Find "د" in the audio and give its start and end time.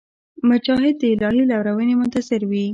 0.99-1.03